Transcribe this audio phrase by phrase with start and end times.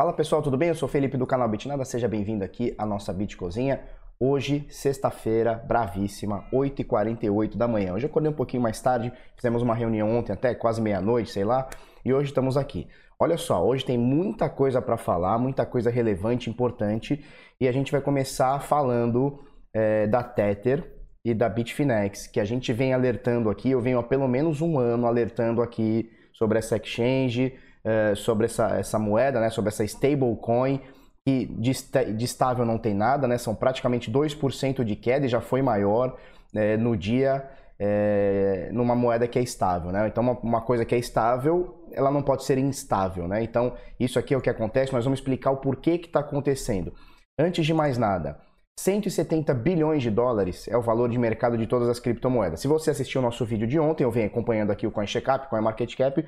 [0.00, 0.70] Fala pessoal, tudo bem?
[0.70, 3.82] Eu sou Felipe do canal Bitnada, seja bem-vindo aqui à nossa Bit Cozinha.
[4.18, 7.92] Hoje, sexta-feira, bravíssima, 8h48 da manhã.
[7.92, 11.44] Hoje eu acordei um pouquinho mais tarde, fizemos uma reunião ontem até quase meia-noite, sei
[11.44, 11.68] lá,
[12.02, 12.88] e hoje estamos aqui.
[13.18, 17.22] Olha só, hoje tem muita coisa para falar, muita coisa relevante, importante,
[17.60, 19.38] e a gente vai começar falando
[19.70, 20.82] é, da Tether
[21.22, 24.78] e da Bitfinex, que a gente vem alertando aqui, eu venho há pelo menos um
[24.78, 27.52] ano alertando aqui sobre essa exchange,
[27.84, 30.80] é, sobre essa, essa moeda, né, sobre essa stablecoin,
[31.26, 31.72] que de,
[32.14, 36.16] de estável não tem nada, né, são praticamente 2% de queda e já foi maior
[36.54, 37.48] é, no dia
[37.82, 39.90] é, numa moeda que é estável.
[39.90, 40.06] Né?
[40.06, 43.26] Então, uma, uma, coisa que é estável, ela não pode ser instável.
[43.26, 43.42] Né?
[43.42, 46.92] Então, isso aqui é o que acontece, nós vamos explicar o porquê que está acontecendo.
[47.38, 48.38] Antes de mais nada,
[48.78, 52.60] 170 bilhões de dólares é o valor de mercado de todas as criptomoedas.
[52.60, 56.26] Se você assistiu o nosso vídeo de ontem, eu venho acompanhando aqui o CoinCheckup, CoinMarketCap,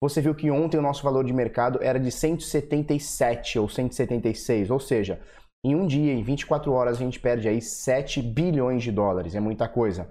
[0.00, 4.80] você viu que ontem o nosso valor de mercado era de 177 ou 176, ou
[4.80, 5.20] seja,
[5.62, 9.40] em um dia, em 24 horas, a gente perde aí 7 bilhões de dólares, é
[9.40, 10.10] muita coisa.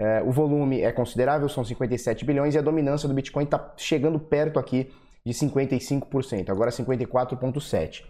[0.00, 4.20] É, o volume é considerável, são 57 bilhões, e a dominância do Bitcoin está chegando
[4.20, 4.92] perto aqui
[5.24, 8.04] de 55%, agora 54,7%.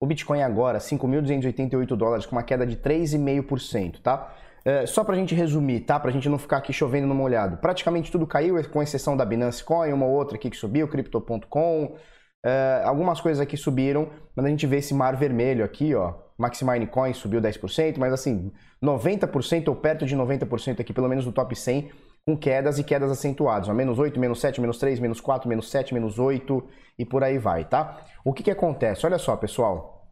[0.00, 4.34] O Bitcoin agora, 5.288 dólares, com uma queda de 3,5%, tá?
[4.64, 5.98] É, só para a gente resumir, tá?
[5.98, 7.56] Para a gente não ficar aqui chovendo no molhado.
[7.56, 11.96] Praticamente tudo caiu, com exceção da Binance Coin, uma outra aqui que subiu, Crypto.com.
[12.44, 16.14] É, algumas coisas aqui subiram, mas a gente vê esse mar vermelho aqui, ó.
[16.38, 18.52] Maximine Coin subiu 10%, mas assim,
[18.82, 21.90] 90% ou perto de 90% aqui, pelo menos no top 100,
[22.26, 23.68] com quedas e quedas acentuadas.
[23.68, 26.64] Ó, menos 8, menos 7, menos 3, menos 4, menos 7, menos 8
[26.98, 28.04] e por aí vai, tá?
[28.24, 29.06] O que que acontece?
[29.06, 30.08] Olha só, pessoal.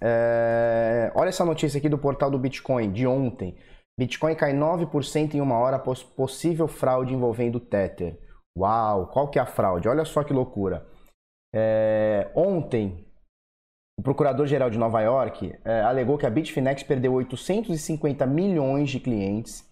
[0.00, 1.12] É...
[1.14, 3.56] Olha essa notícia aqui do portal do Bitcoin de ontem.
[4.00, 8.18] Bitcoin cai 9% em uma hora após possível fraude envolvendo Tether.
[8.56, 9.90] Uau, qual que é a fraude?
[9.90, 10.86] Olha só que loucura.
[11.54, 13.06] É, ontem,
[13.98, 19.68] o procurador-geral de Nova York é, alegou que a Bitfinex perdeu 850 milhões de clientes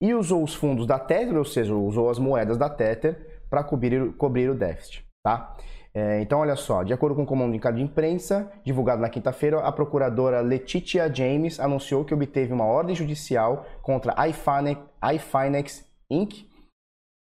[0.00, 4.12] e usou os fundos da Tether, ou seja, usou as moedas da Tether para cobrir,
[4.12, 5.04] cobrir o déficit.
[5.24, 5.56] Tá?
[5.94, 9.70] É, então, olha só, de acordo com o comunicado de imprensa, divulgado na quinta-feira, a
[9.70, 14.26] procuradora Letitia James anunciou que obteve uma ordem judicial contra a
[15.12, 16.46] iFinex Inc.,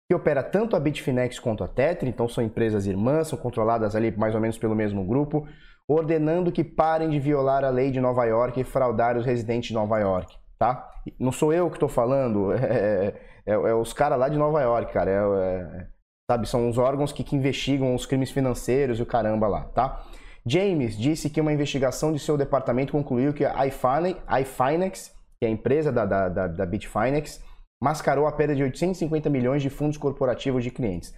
[0.10, 4.16] que opera tanto a Bitfinex quanto a Tether, então são empresas irmãs, são controladas ali
[4.16, 5.48] mais ou menos pelo mesmo grupo,
[5.88, 9.74] ordenando que parem de violar a lei de Nova York e fraudar os residentes de
[9.74, 10.90] Nova York, tá?
[11.20, 13.14] Não sou eu que estou falando, é,
[13.46, 15.88] é, é, os caras lá de Nova York, cara, é, é
[16.30, 16.48] sabe?
[16.48, 20.06] São os órgãos que, que investigam os crimes financeiros e o caramba lá, tá?
[20.46, 25.52] James disse que uma investigação de seu departamento concluiu que a iFinex, que é a
[25.52, 27.42] empresa da, da, da, da Bitfinex,
[27.82, 31.14] mascarou a perda de 850 milhões de fundos corporativos de clientes.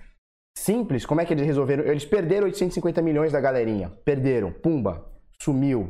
[0.57, 1.83] Simples, como é que eles resolveram?
[1.85, 3.91] Eles perderam 850 milhões da galerinha.
[4.03, 5.05] Perderam, pumba,
[5.41, 5.89] sumiu.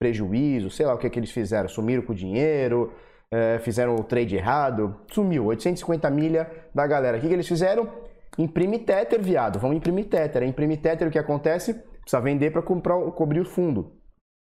[0.00, 1.68] Prejuízo, sei lá o que, que eles fizeram.
[1.68, 2.92] Sumiram com o dinheiro,
[3.30, 5.46] é, fizeram o trade errado, sumiu.
[5.46, 7.18] 850 milha da galera.
[7.18, 7.88] O que, que eles fizeram?
[8.38, 9.58] Imprime Tether, viado.
[9.58, 10.44] Vamos imprimir Tether.
[10.44, 11.74] Imprime Tether, o que acontece?
[11.74, 13.80] Precisa vender para cobrir o fundo.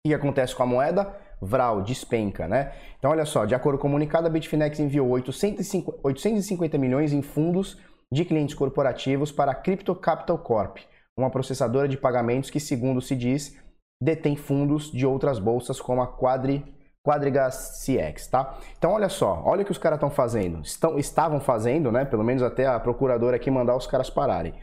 [0.05, 1.13] O que acontece com a moeda?
[1.41, 2.71] Vral, despenca, né?
[2.97, 7.21] Então, olha só, de acordo com o comunicado, a Bitfinex enviou 850, 850 milhões em
[7.21, 10.77] fundos de clientes corporativos para a Crypto Capital Corp,
[11.17, 13.57] uma processadora de pagamentos que, segundo se diz,
[14.01, 16.63] detém fundos de outras bolsas como a Quadri
[17.09, 18.55] Quadrigas CX, tá?
[18.77, 22.05] Então olha só, olha o que os caras estão fazendo, estão, estavam fazendo, né?
[22.05, 24.53] Pelo menos até a procuradora aqui mandar os caras pararem.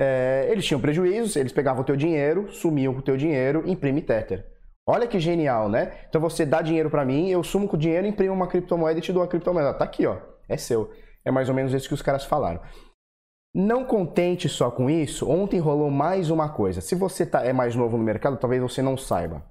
[0.00, 4.00] É, eles tinham prejuízos, eles pegavam o teu dinheiro, sumiam com o teu dinheiro, imprime
[4.00, 4.46] Tether.
[4.86, 5.92] Olha que genial, né?
[6.08, 9.02] Então você dá dinheiro para mim, eu sumo com o dinheiro, imprimo uma criptomoeda e
[9.02, 9.74] te dou a criptomoeda.
[9.74, 10.92] Tá aqui, ó, é seu.
[11.24, 12.60] É mais ou menos isso que os caras falaram.
[13.52, 16.80] Não contente só com isso, ontem rolou mais uma coisa.
[16.80, 19.42] Se você tá, é mais novo no mercado, talvez você não saiba.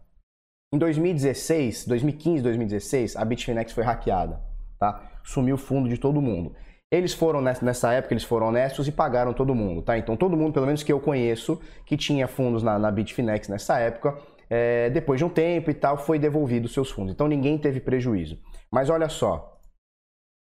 [0.78, 4.40] Em 2016, 2015, 2016, a Bitfinex foi hackeada,
[4.78, 5.10] tá?
[5.24, 6.54] Sumiu o fundo de todo mundo.
[6.92, 9.98] Eles foram nessa época, eles foram honestos e pagaram todo mundo, tá?
[9.98, 13.80] Então todo mundo, pelo menos que eu conheço, que tinha fundos na, na Bitfinex nessa
[13.80, 14.20] época,
[14.52, 17.12] é, depois de um tempo e tal, foi devolvido seus fundos.
[17.12, 18.38] Então ninguém teve prejuízo.
[18.72, 19.58] Mas olha só,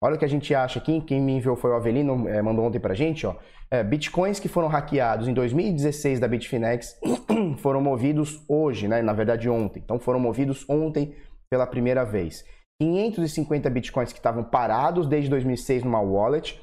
[0.04, 2.66] Olha o que a gente acha aqui, quem me enviou foi o Avelino, é, mandou
[2.66, 3.36] ontem pra gente, ó.
[3.70, 7.00] É, bitcoins que foram hackeados em 2016 da Bitfinex
[7.58, 9.02] foram movidos hoje, né?
[9.02, 9.82] Na verdade ontem.
[9.84, 11.16] Então foram movidos ontem
[11.50, 12.46] pela primeira vez.
[12.82, 16.60] 550 bitcoins que estavam parados desde 2006 numa wallet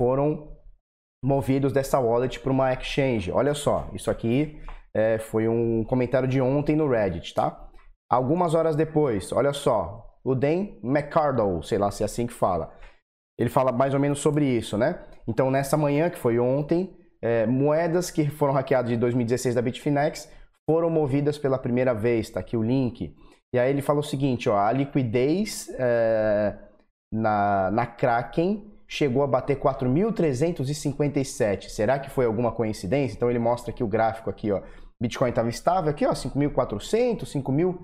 [0.00, 0.56] foram
[1.24, 3.30] movidos dessa wallet para uma exchange.
[3.30, 4.60] Olha só, isso aqui
[4.94, 7.68] é, foi um comentário de ontem no Reddit, tá?
[8.10, 12.74] Algumas horas depois, olha só, o Dan McCardle, sei lá se é assim que fala.
[13.38, 15.04] Ele fala mais ou menos sobre isso, né?
[15.26, 20.30] Então, nessa manhã, que foi ontem, é, moedas que foram hackeadas de 2016 da Bitfinex
[20.68, 23.14] foram movidas pela primeira vez, tá aqui o link.
[23.52, 26.56] E aí ele fala o seguinte, ó, a liquidez é,
[27.12, 31.68] na, na Kraken chegou a bater 4.357.
[31.68, 33.16] Será que foi alguma coincidência?
[33.16, 34.62] Então ele mostra aqui o gráfico aqui, ó.
[35.00, 37.78] Bitcoin estava estável aqui, ó, 5.400, 5.000,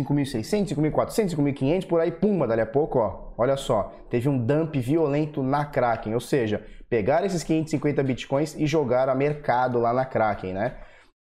[0.00, 4.74] 5.600, 5.400, 5.500, por aí, pumba, dali a pouco, ó, olha só, teve um dump
[4.76, 10.04] violento na Kraken, ou seja, pegaram esses 550 Bitcoins e jogaram a mercado lá na
[10.04, 10.76] Kraken, né?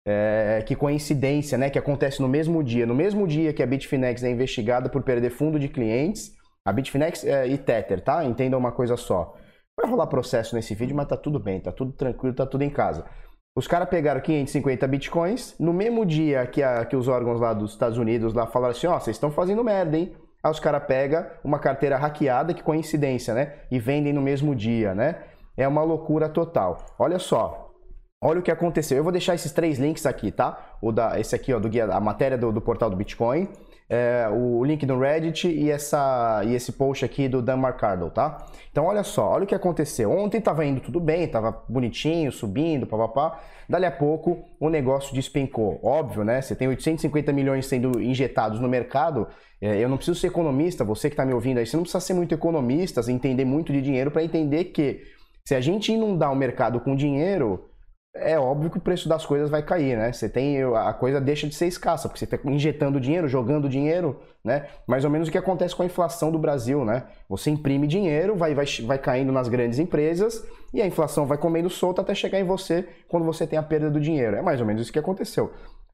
[0.06, 1.69] É, que coincidência, né?
[1.69, 2.88] Que acontece no mesmo dia.
[2.88, 6.31] No mesmo dia que a Bitfinex é investigada por perder fundo de clientes,
[6.65, 8.25] a Bitfinex é, e Tether, tá?
[8.25, 9.35] Entenda uma coisa só.
[9.79, 12.69] Vai rolar processo nesse vídeo, mas tá tudo bem, tá tudo tranquilo, tá tudo em
[12.69, 13.06] casa.
[13.53, 17.71] Os caras pegaram 550 bitcoins, no mesmo dia que, a, que os órgãos lá dos
[17.71, 20.15] Estados Unidos lá falaram assim, ó, oh, vocês estão fazendo merda, hein?
[20.42, 23.56] Aí os caras pegam uma carteira hackeada, que coincidência, né?
[23.69, 25.24] E vendem no mesmo dia, né?
[25.57, 26.77] É uma loucura total.
[26.98, 27.74] Olha só,
[28.21, 28.98] olha o que aconteceu.
[28.98, 30.77] Eu vou deixar esses três links aqui, tá?
[30.81, 33.50] O da, esse aqui, ó, do guia, a matéria do, do portal do Bitcoin
[33.92, 38.48] é, o link do Reddit e, essa, e esse post aqui do Dan Marcardle, tá?
[38.72, 40.10] Então olha só, olha o que aconteceu.
[40.10, 43.42] Ontem estava indo tudo bem, estava bonitinho, subindo, papapá.
[43.68, 45.78] Dali a pouco o negócio despencou.
[45.84, 46.42] Óbvio, né?
[46.42, 49.28] Você tem 850 milhões sendo injetados no mercado.
[49.60, 52.00] É, eu não preciso ser economista, você que está me ouvindo aí, você não precisa
[52.00, 55.02] ser muito economista, entender muito de dinheiro para entender que
[55.44, 57.70] se a gente inundar o mercado com dinheiro,
[58.13, 60.12] é óbvio que o preço das coisas vai cair, né?
[60.12, 64.19] Você tem a coisa deixa de ser escassa, porque você está injetando dinheiro, jogando dinheiro,
[64.44, 64.68] né?
[64.86, 67.04] Mais ou menos o que acontece com a inflação do Brasil, né?
[67.30, 71.69] Você imprime dinheiro, vai, vai, vai caindo nas grandes empresas e a inflação vai comendo
[71.69, 74.36] solta até chegar em você quando você tem a perda do dinheiro.
[74.36, 75.54] É mais ou menos isso que aconteceu.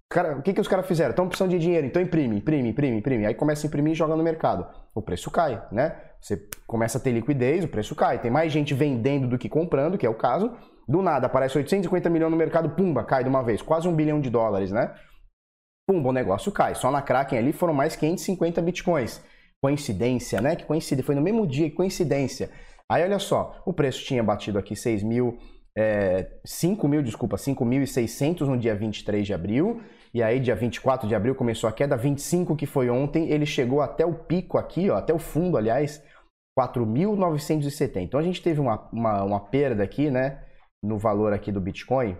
[0.09, 1.11] Cara, o que, que os caras fizeram?
[1.11, 3.25] Estão precisando de dinheiro, então imprime, imprime, imprime, imprime.
[3.25, 4.65] Aí começa a imprimir e joga no mercado.
[4.95, 5.97] O preço cai, né?
[6.19, 8.17] Você começa a ter liquidez, o preço cai.
[8.19, 10.51] Tem mais gente vendendo do que comprando, que é o caso
[10.87, 13.61] do nada, aparece 850 milhões no mercado, pumba, cai de uma vez.
[13.61, 14.95] Quase um bilhão de dólares, né?
[15.87, 16.75] Pumba, o negócio cai.
[16.75, 19.21] Só na Kraken ali foram mais 550 bitcoins.
[19.61, 20.55] Coincidência, né?
[20.55, 21.05] Que coincidência.
[21.05, 22.49] Foi no mesmo dia, que coincidência.
[22.89, 25.37] Aí olha só, o preço tinha batido aqui 6 mil,
[25.77, 29.81] é, 5 mil, desculpa, 5.600 no dia 23 de abril.
[30.13, 31.97] E aí, dia 24 de abril, começou a queda.
[31.97, 36.01] 25, que foi ontem, ele chegou até o pico aqui, ó, até o fundo, aliás,
[36.57, 37.97] 4.970.
[37.97, 40.46] Então a gente teve uma, uma, uma perda aqui, né?
[40.83, 42.17] No valor aqui do Bitcoin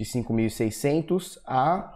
[0.00, 1.94] de 5.600 a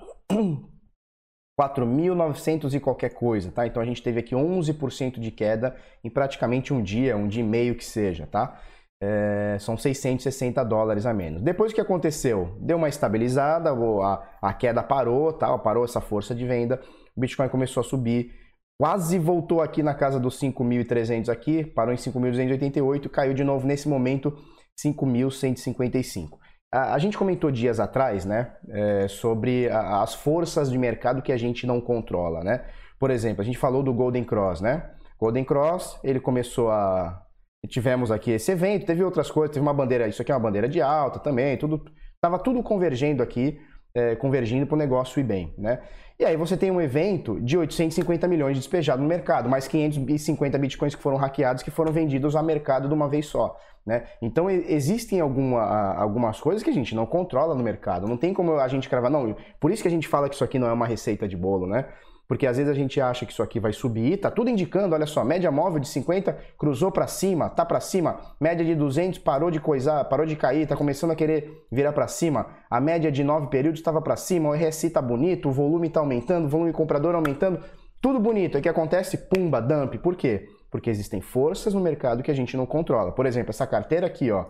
[1.58, 3.66] 4.900 e qualquer coisa, tá?
[3.66, 7.46] Então a gente teve aqui 11% de queda em praticamente um dia, um dia e
[7.46, 8.60] meio que seja, tá?
[9.02, 11.42] É, são 660 dólares a menos.
[11.42, 12.56] Depois o que aconteceu?
[12.60, 15.56] Deu uma estabilizada, a, a queda parou, tá?
[15.58, 16.80] parou essa força de venda,
[17.16, 18.32] o Bitcoin começou a subir,
[18.80, 23.88] quase voltou aqui na casa dos 5.300 aqui, parou em 5.288, caiu de novo nesse
[23.88, 24.36] momento
[24.78, 26.38] 5.155.
[26.72, 31.32] A, a gente comentou dias atrás, né, é, sobre a, as forças de mercado que
[31.32, 32.64] a gente não controla, né?
[32.98, 34.90] Por exemplo, a gente falou do Golden Cross, né?
[35.18, 37.20] Golden Cross, ele começou a
[37.68, 40.68] tivemos aqui esse evento, teve outras coisas, teve uma bandeira, isso aqui é uma bandeira
[40.68, 41.82] de alta também, tudo
[42.14, 43.58] estava tudo convergendo aqui,
[43.94, 45.80] é, convergindo para o negócio ir bem, né?
[46.18, 50.94] E aí você tem um evento de 850 milhões despejados no mercado, mais 550 bitcoins
[50.94, 53.58] que foram hackeados, que foram vendidos ao mercado de uma vez só.
[53.84, 54.04] Né?
[54.22, 55.62] Então existem alguma,
[55.94, 58.06] algumas coisas que a gente não controla no mercado.
[58.06, 59.36] Não tem como a gente cravar, não.
[59.58, 61.66] Por isso que a gente fala que isso aqui não é uma receita de bolo,
[61.66, 61.86] né?
[62.26, 65.06] Porque às vezes a gente acha que isso aqui vai subir, tá tudo indicando, olha
[65.06, 69.50] só, média móvel de 50 cruzou para cima, tá para cima, média de 200 parou
[69.50, 72.46] de coisar, parou de cair, tá começando a querer virar para cima.
[72.70, 76.00] A média de 9 períodos estava para cima, o RSI tá bonito, o volume tá
[76.00, 77.60] aumentando, o volume comprador aumentando,
[78.00, 78.58] tudo bonito.
[78.58, 79.16] O que acontece?
[79.16, 79.96] Pumba, dump.
[79.98, 80.46] Por quê?
[80.70, 83.12] Porque existem forças no mercado que a gente não controla.
[83.12, 84.46] Por exemplo, essa carteira aqui, ó,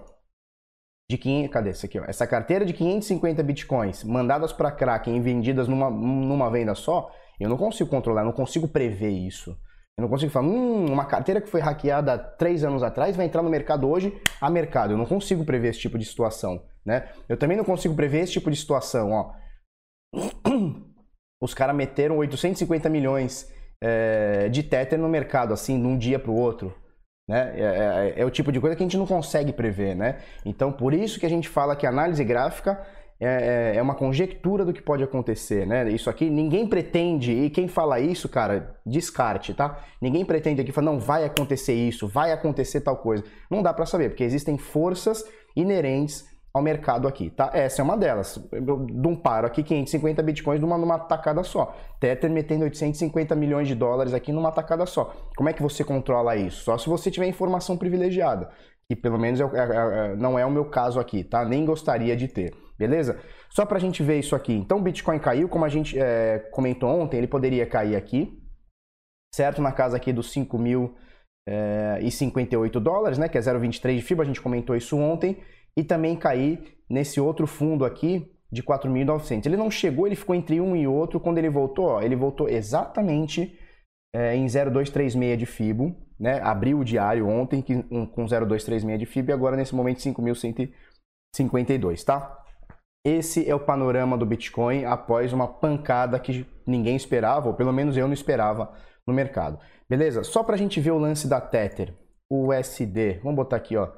[1.09, 2.04] de 500, cadê essa aqui, ó?
[2.07, 7.11] Essa carteira de 550 bitcoins mandadas para Kraken e vendidas numa, numa venda só,
[7.41, 9.57] eu não consigo controlar, não consigo prever isso.
[9.97, 13.43] Eu não consigo falar, hum, uma carteira que foi hackeada três anos atrás vai entrar
[13.43, 14.93] no mercado hoje a mercado.
[14.93, 17.09] Eu não consigo prever esse tipo de situação, né?
[17.29, 19.33] Eu também não consigo prever esse tipo de situação, ó.
[21.41, 26.31] Os caras meteram 850 milhões é, de Tether no mercado, assim, de um dia para
[26.31, 26.75] o outro.
[27.29, 27.55] Né?
[27.55, 29.95] É, é, é, o tipo de coisa que a gente não consegue prever.
[29.95, 30.21] Né?
[30.45, 34.64] Então, por isso que a gente fala que análise gráfica é, é, é uma conjectura
[34.64, 35.66] do que pode acontecer.
[35.66, 35.90] Né?
[35.90, 39.78] Isso aqui, ninguém pretende, e quem fala isso, cara, descarte, tá?
[40.00, 43.25] Ninguém pretende aqui falar, não, vai acontecer isso, vai acontecer tal coisa.
[43.50, 45.25] Não dá para saber, porque existem forças
[45.56, 47.50] inerentes ao mercado aqui, tá?
[47.52, 48.38] Essa é uma delas.
[48.52, 51.75] De um paro aqui, 550 bitcoins numa, numa tacada só.
[51.99, 55.12] Tether metendo 850 milhões de dólares aqui numa tacada só.
[55.37, 56.62] Como é que você controla isso?
[56.62, 58.50] Só se você tiver informação privilegiada.
[58.88, 61.44] Que pelo menos é, é, é, não é o meu caso aqui, tá?
[61.44, 62.54] Nem gostaria de ter.
[62.78, 63.21] Beleza?
[63.50, 64.52] Só para a gente ver isso aqui.
[64.52, 68.38] Então o Bitcoin caiu, como a gente é, comentou ontem, ele poderia cair aqui,
[69.35, 69.62] certo?
[69.62, 73.28] Na casa aqui dos 5.058 é, dólares, né?
[73.28, 75.38] Que é 0,23 de FIBA, a gente comentou isso ontem.
[75.76, 79.47] E também cair nesse outro fundo aqui de 4.900.
[79.47, 81.19] Ele não chegou, ele ficou entre um e outro.
[81.19, 83.59] Quando ele voltou, ó, ele voltou exatamente
[84.14, 86.40] é, em 0,236 de FIBO, né?
[86.40, 92.44] Abriu o diário ontem com 0,236 de FIBO e agora nesse momento 5.152, tá?
[93.04, 97.99] Esse é o panorama do Bitcoin após uma pancada que ninguém esperava, ou pelo menos
[97.99, 98.73] eu não esperava
[99.06, 99.58] no mercado.
[99.87, 100.25] Beleza?
[100.25, 101.94] Só para a gente ver o lance da Tether,
[102.30, 103.20] USD.
[103.23, 103.90] Vamos botar aqui, ó.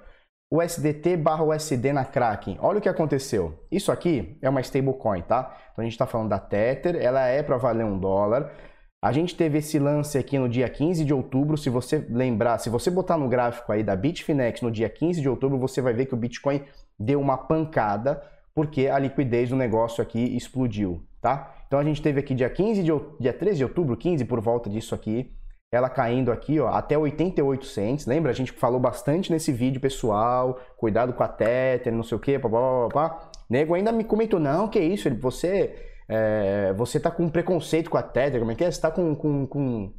[0.52, 2.56] USDT barra USD na Kraken.
[2.60, 3.64] Olha o que aconteceu.
[3.70, 5.56] Isso aqui é uma stablecoin, tá?
[5.72, 8.52] Então a gente está falando da Tether, ela é para valer um dólar.
[9.04, 11.56] A gente teve esse lance aqui no dia 15 de outubro.
[11.56, 15.28] Se você lembrar, se você botar no gráfico aí da Bitfinex no dia 15 de
[15.28, 16.64] outubro, você vai ver que o Bitcoin
[16.98, 18.22] deu uma pancada
[18.56, 21.54] porque a liquidez do negócio aqui explodiu, tá?
[21.66, 24.70] Então a gente teve aqui dia 15 de dia 13 de outubro, 15 por volta
[24.70, 25.30] disso aqui,
[25.70, 28.06] ela caindo aqui, ó, até 88 cents.
[28.06, 28.30] Lembra?
[28.30, 32.38] A gente falou bastante nesse vídeo, pessoal, cuidado com a Tether, não sei o quê,
[32.38, 33.30] papá.
[33.50, 35.74] Nego ainda me comentou, não, que isso, você
[36.08, 38.70] é, você tá com preconceito com a Tether, como é que é?
[38.70, 39.92] Você tá com, com, com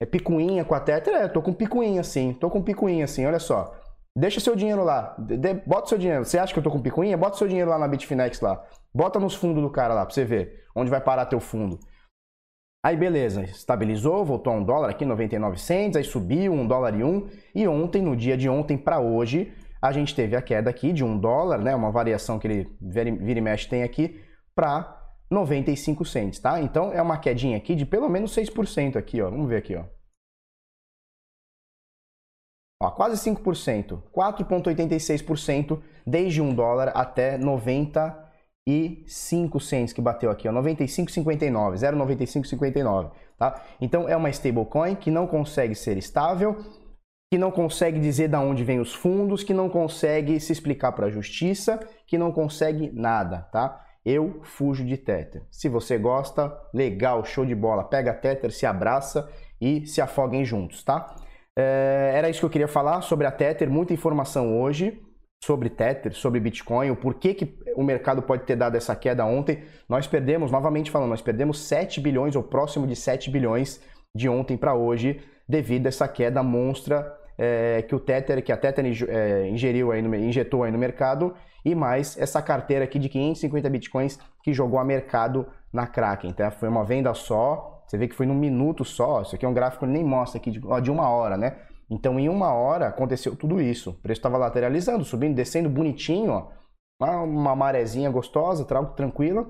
[0.00, 1.14] é, picuinha com a Tether?
[1.14, 3.74] É, tô com picuinha sim, tô com picuinha sim, olha só.
[4.16, 5.16] Deixa seu dinheiro lá.
[5.18, 6.24] De, bota seu dinheiro.
[6.24, 7.16] Você acha que eu tô com picuinha?
[7.16, 8.64] Bota seu dinheiro lá na Bitfinex lá.
[8.94, 11.78] Bota nos fundos do cara lá pra você ver onde vai parar teu fundo.
[12.84, 17.02] Aí beleza, estabilizou, voltou a um dólar aqui, 99 cents, aí subiu um dólar e
[17.02, 17.28] um.
[17.54, 21.02] E ontem, no dia de ontem para hoje, a gente teve a queda aqui de
[21.02, 21.74] um dólar, né?
[21.74, 24.20] Uma variação que ele vira e mexe tem aqui,
[24.54, 26.60] para 95 cents, tá?
[26.60, 29.30] Então é uma quedinha aqui de pelo menos 6% aqui, ó.
[29.30, 29.84] Vamos ver aqui, ó.
[32.82, 41.76] Ó, quase 5%, 4,86% desde 1 dólar até 95 cents que bateu aqui, ó, 95,59,
[41.76, 43.62] 0,9559, tá?
[43.80, 46.56] Então é uma stablecoin que não consegue ser estável,
[47.32, 51.06] que não consegue dizer de onde vem os fundos, que não consegue se explicar para
[51.06, 53.80] a justiça, que não consegue nada, tá?
[54.04, 55.46] Eu fujo de Tether.
[55.50, 57.84] Se você gosta, legal, show de bola.
[57.84, 59.26] Pega Tether, se abraça
[59.58, 61.16] e se afoguem juntos, tá?
[61.56, 65.00] É, era isso que eu queria falar sobre a Tether, muita informação hoje
[65.44, 69.62] sobre Tether, sobre Bitcoin, o porquê que o mercado pode ter dado essa queda ontem.
[69.86, 73.78] Nós perdemos, novamente falando, nós perdemos 7 bilhões ou próximo de 7 bilhões
[74.16, 78.56] de ontem para hoje devido a essa queda monstra é, que o Tether, que a
[78.56, 81.34] Tether é, ingeriu aí no, injetou aí no mercado
[81.64, 86.30] e mais essa carteira aqui de 550 bitcoins que jogou a mercado na Kraken.
[86.30, 89.22] Então foi uma venda só, você vê que foi num minuto só.
[89.22, 91.58] Isso aqui é um gráfico que nem mostra aqui de, de uma hora, né?
[91.90, 93.90] Então, em uma hora aconteceu tudo isso.
[93.90, 96.48] O preço estava lateralizando, subindo, descendo bonitinho, ó.
[97.00, 99.46] Uma, marezinha gostosa, tranquila.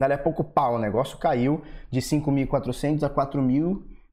[0.00, 3.08] Dali a pouco, pau, o negócio caiu de 5.400 a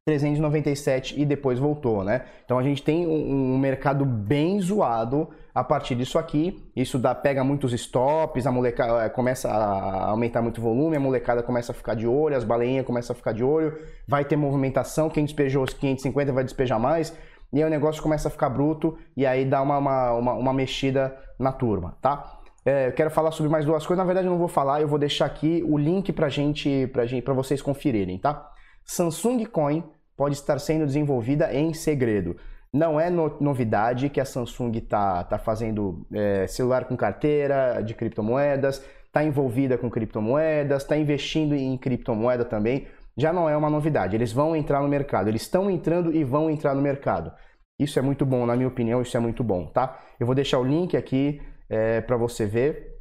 [0.07, 2.25] 4.397 e depois voltou, né?
[2.43, 6.69] Então a gente tem um, um mercado bem zoado a partir disso aqui.
[6.75, 11.41] Isso dá, pega muitos stops, a molecada eh, começa a aumentar muito volume, a molecada
[11.41, 15.10] começa a ficar de olho, as baleinhas começam a ficar de olho, vai ter movimentação,
[15.10, 17.17] quem despejou os 550 vai despejar mais,
[17.53, 20.53] e aí o negócio começa a ficar bruto e aí dá uma, uma, uma, uma
[20.53, 22.39] mexida na turma, tá?
[22.65, 24.88] É, eu quero falar sobre mais duas coisas, na verdade eu não vou falar, eu
[24.88, 28.50] vou deixar aqui o link pra gente, pra gente, pra vocês conferirem, tá?
[28.86, 29.83] Samsung Coin
[30.15, 32.36] pode estar sendo desenvolvida em segredo.
[32.72, 37.93] Não é no, novidade que a Samsung está tá fazendo é, celular com carteira de
[37.93, 42.88] criptomoedas, está envolvida com criptomoedas, está investindo em criptomoeda também.
[43.15, 44.15] Já não é uma novidade.
[44.15, 45.27] Eles vão entrar no mercado.
[45.27, 47.32] Eles estão entrando e vão entrar no mercado.
[47.79, 50.00] Isso é muito bom, na minha opinião, isso é muito bom, tá?
[50.20, 52.92] Eu vou deixar o link aqui é, para você ver,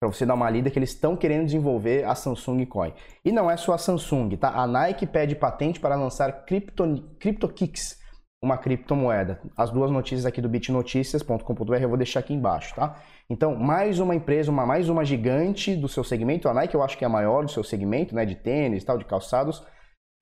[0.00, 2.92] para você dar uma lida que eles estão querendo desenvolver a Samsung Coin.
[3.24, 4.50] E não é só a Samsung, tá?
[4.50, 6.84] A Nike pede patente para lançar Crypto,
[7.18, 7.98] CryptoKicks,
[8.42, 9.40] uma criptomoeda.
[9.56, 12.96] As duas notícias aqui do bitnoticias.com.br eu vou deixar aqui embaixo, tá?
[13.28, 16.96] Então, mais uma empresa, uma, mais uma gigante do seu segmento, a Nike eu acho
[16.96, 19.62] que é a maior do seu segmento, né, de tênis, tal, de calçados,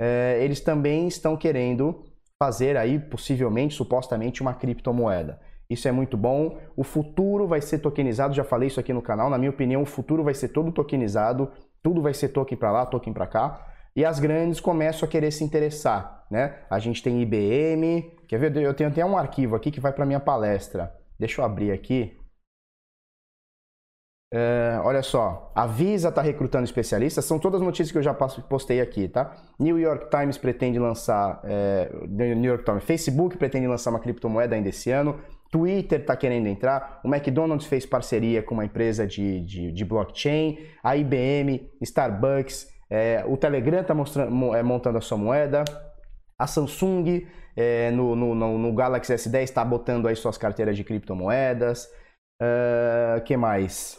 [0.00, 2.04] é, eles também estão querendo
[2.42, 5.40] fazer aí, possivelmente, supostamente, uma criptomoeda.
[5.68, 6.58] Isso é muito bom.
[6.76, 9.28] O futuro vai ser tokenizado, já falei isso aqui no canal.
[9.28, 11.50] Na minha opinião, o futuro vai ser todo tokenizado,
[11.82, 15.30] tudo vai ser token para lá, token para cá e as grandes começam a querer
[15.30, 16.58] se interessar, né?
[16.68, 18.54] A gente tem IBM, quer ver?
[18.58, 20.94] Eu tenho até um arquivo aqui que vai para minha palestra.
[21.18, 22.14] Deixa eu abrir aqui.
[24.30, 28.80] É, olha só, a Visa está recrutando especialistas, são todas notícias que eu já postei
[28.80, 29.34] aqui, tá?
[29.58, 34.68] New York Times pretende lançar, é, New York Times, Facebook pretende lançar uma criptomoeda ainda
[34.68, 35.18] esse ano,
[35.50, 40.58] Twitter está querendo entrar, o McDonald's fez parceria com uma empresa de, de, de blockchain,
[40.82, 43.94] a IBM, Starbucks, é, o Telegram está
[44.56, 45.64] é, montando a sua moeda,
[46.38, 47.26] a Samsung
[47.56, 51.90] é, no, no, no, Galaxy S10 está botando aí suas carteiras de criptomoedas.
[52.40, 53.98] Uh, que mais?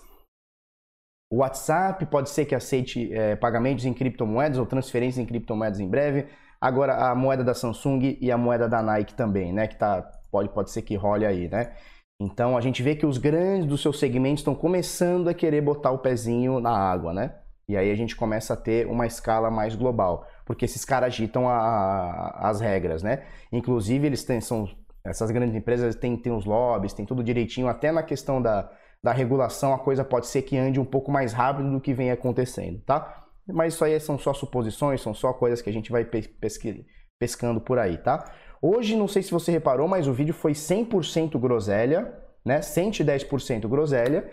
[1.31, 5.89] O WhatsApp pode ser que aceite é, pagamentos em criptomoedas ou transferências em criptomoedas em
[5.89, 6.27] breve.
[6.61, 9.67] Agora a moeda da Samsung e a moeda da Nike também, né?
[9.67, 11.73] Que tá, pode, pode ser que role aí, né?
[12.19, 15.91] Então a gente vê que os grandes dos seus segmentos estão começando a querer botar
[15.91, 17.35] o pezinho na água, né?
[17.69, 21.49] E aí a gente começa a ter uma escala mais global, porque esses caras agitam
[21.49, 23.25] a, a, as regras, né?
[23.51, 24.67] Inclusive eles têm, são
[25.05, 28.69] essas grandes empresas têm, têm os lobbies, tem tudo direitinho, até na questão da,
[29.03, 32.09] da regulação a coisa pode ser que ande um pouco mais rápido do que vem
[32.09, 33.25] acontecendo, tá?
[33.47, 36.85] Mas isso aí são só suposições, são só coisas que a gente vai pesqui,
[37.19, 38.31] pescando por aí, tá?
[38.61, 42.13] Hoje, não sei se você reparou, mas o vídeo foi 100% groselha,
[42.45, 42.59] né?
[42.59, 44.29] 110% groselha.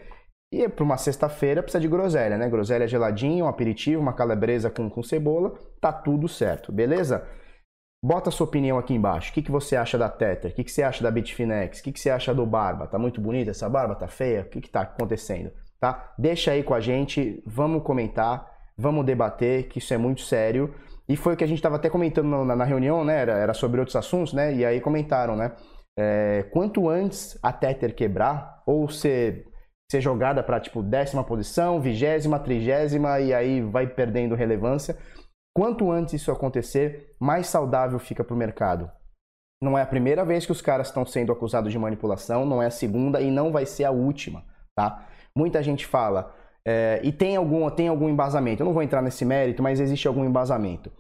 [0.53, 2.49] E para uma sexta-feira precisa de groselha, né?
[2.49, 7.27] Groselha geladinha, um aperitivo, uma calabresa com, com cebola, tá tudo certo, beleza?
[8.05, 9.31] Bota a sua opinião aqui embaixo.
[9.31, 10.53] O que, que você acha da Tether?
[10.53, 11.81] O que, que você acha da Bitfinex?
[11.81, 12.87] O que, que você acha do Barba?
[12.87, 13.95] Tá muito bonita essa barba?
[13.95, 14.43] Tá feia?
[14.43, 15.51] O que, que tá acontecendo?
[15.81, 16.13] Tá?
[16.19, 20.75] Deixa aí com a gente, vamos comentar, vamos debater, que isso é muito sério.
[21.09, 23.21] E foi o que a gente estava até comentando na, na, reunião, né?
[23.21, 24.55] Era, era, sobre outros assuntos, né?
[24.55, 25.53] E aí comentaram, né?
[25.99, 29.47] É, quanto antes a Tether quebrar, ou ser,
[29.91, 34.97] ser jogada para tipo décima posição, vigésima, trigésima, e aí vai perdendo relevância
[35.57, 38.91] Quanto antes isso acontecer, mais saudável fica para o mercado.
[39.63, 42.67] Não é a primeira vez que os caras estão sendo acusados de manipulação, não é
[42.67, 44.45] a segunda e não vai ser a última,
[44.75, 45.07] tá?
[45.35, 46.35] Muita gente fala,
[46.67, 50.09] é, e tem algum, tem algum embasamento, eu não vou entrar nesse mérito, mas existe
[50.09, 50.91] algum embasamento.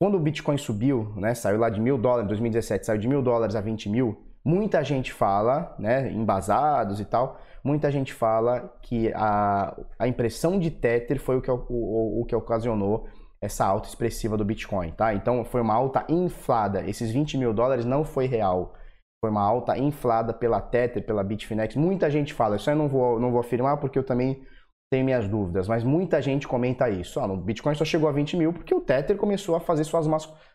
[0.00, 3.22] Quando o Bitcoin subiu, né, saiu lá de mil dólares, em 2017, saiu de mil
[3.22, 9.12] dólares a 20 mil, muita gente fala, né, embasados e tal, muita gente fala que
[9.14, 13.08] a, a impressão de Tether foi o que, o, o, o que ocasionou
[13.40, 15.14] essa alta expressiva do Bitcoin, tá?
[15.14, 16.82] Então foi uma alta inflada.
[16.88, 18.74] Esses 20 mil dólares não foi real.
[19.20, 21.76] Foi uma alta inflada pela Tether, pela Bitfinex.
[21.76, 24.42] Muita gente fala, isso eu não vou, não vou afirmar porque eu também
[24.90, 27.20] tenho minhas dúvidas, mas muita gente comenta isso.
[27.20, 30.06] Ah, o Bitcoin só chegou a 20 mil porque o Tether começou a fazer suas,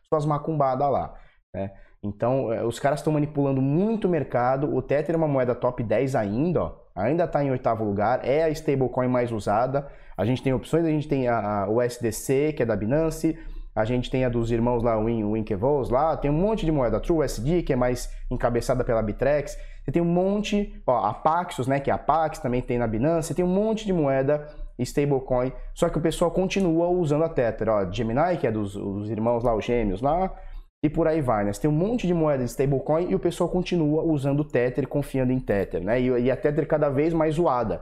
[0.10, 1.14] suas macumbadas lá.
[1.54, 1.72] Né?
[2.04, 4.74] Então, eh, os caras estão manipulando muito o mercado.
[4.76, 6.76] O Tether é uma moeda top 10 ainda, ó.
[6.96, 9.88] ainda está em oitavo lugar, é a stablecoin mais usada.
[10.18, 13.38] A gente tem opções, a gente tem a, a, o SDC, que é da Binance,
[13.76, 16.98] a gente tem a dos irmãos lá, o Winklevoss lá, tem um monte de moeda,
[16.98, 21.68] a TrueSD, que é mais encabeçada pela Bitrex, você tem um monte, ó, a Paxos,
[21.68, 24.48] né, que é a Pax, também tem na Binance, você tem um monte de moeda
[24.80, 28.76] stablecoin, só que o pessoal continua usando a Tether, ó, Gemini, que é dos
[29.10, 30.34] irmãos lá, os gêmeos lá,
[30.84, 31.54] e por aí vai, né?
[31.54, 35.32] Você tem um monte de moeda de stablecoin e o pessoal continua usando Tether, confiando
[35.32, 36.00] em Tether, né?
[36.02, 37.82] E, e a Tether cada vez mais zoada.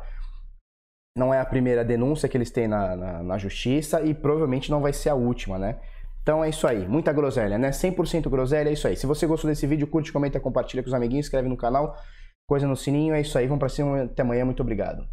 [1.18, 4.82] Não é a primeira denúncia que eles têm na, na, na, justiça e provavelmente não
[4.82, 5.78] vai ser a última, né?
[6.22, 7.72] Então é isso aí, muita groselha, né?
[7.72, 8.96] 100% groselha, é isso aí.
[8.96, 11.98] Se você gostou desse vídeo, curte, comenta, compartilha com os amiguinhos, inscreve no canal,
[12.48, 13.48] coisa no sininho, é isso aí.
[13.48, 15.08] Vamos pra cima, até amanhã, muito obrigado.